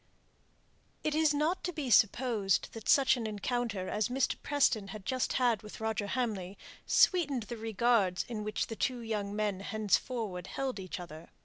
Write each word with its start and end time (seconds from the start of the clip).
It 1.03 1.13
is 1.13 1.31
not 1.31 1.63
to 1.63 1.71
be 1.71 1.91
supposed 1.91 2.73
that 2.73 2.89
such 2.89 3.17
an 3.17 3.27
encounter 3.27 3.87
as 3.87 4.09
Mr. 4.09 4.35
Preston 4.41 4.87
had 4.87 5.05
just 5.05 5.33
had 5.33 5.61
with 5.61 5.79
Roger 5.79 6.07
Hamley 6.07 6.57
sweetened 6.87 7.43
the 7.43 7.57
regards 7.57 8.23
in 8.27 8.43
which 8.43 8.65
the 8.65 8.75
two 8.75 9.01
young 9.01 9.35
men 9.35 9.59
henceforward 9.59 10.47
held 10.47 10.79
each 10.79 10.99
other. 10.99 11.29